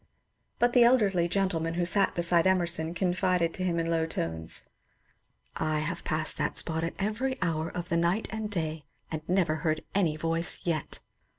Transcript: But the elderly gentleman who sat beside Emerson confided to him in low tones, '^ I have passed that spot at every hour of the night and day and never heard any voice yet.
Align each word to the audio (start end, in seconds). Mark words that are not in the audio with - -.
But 0.57 0.73
the 0.73 0.83
elderly 0.83 1.27
gentleman 1.27 1.75
who 1.75 1.85
sat 1.85 2.15
beside 2.15 2.47
Emerson 2.47 2.95
confided 2.95 3.53
to 3.53 3.63
him 3.63 3.77
in 3.79 3.87
low 3.91 4.07
tones, 4.07 4.63
'^ 5.55 5.61
I 5.63 5.77
have 5.77 6.03
passed 6.03 6.39
that 6.39 6.57
spot 6.57 6.83
at 6.83 6.95
every 6.97 7.37
hour 7.43 7.69
of 7.69 7.89
the 7.89 7.97
night 7.97 8.27
and 8.31 8.49
day 8.49 8.85
and 9.11 9.21
never 9.29 9.57
heard 9.57 9.83
any 9.93 10.17
voice 10.17 10.57
yet. 10.63 11.01